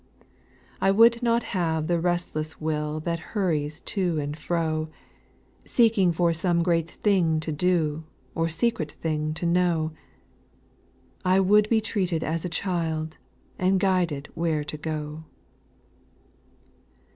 3. 0.19 0.27
/ 0.53 0.81
I 0.81 0.89
would 0.89 1.21
not 1.21 1.43
have 1.43 1.85
the 1.85 1.99
restless 1.99 2.59
will 2.59 2.99
That 3.01 3.19
hurries 3.19 3.79
to 3.81 4.17
and 4.17 4.35
fro, 4.35 4.89
Seeking 5.63 6.11
for 6.11 6.33
some 6.33 6.63
great 6.63 6.89
thing 6.89 7.39
to 7.41 7.51
do, 7.51 8.03
Or 8.33 8.49
secret 8.49 8.93
thing 8.93 9.35
to 9.35 9.45
know; 9.45 9.91
I 11.23 11.39
would 11.39 11.69
be 11.69 11.81
treated 11.81 12.23
as 12.23 12.43
a 12.43 12.49
child. 12.49 13.19
And 13.59 13.79
guided 13.79 14.29
where 14.33 14.65
I 14.73 14.75
go. 14.77 15.23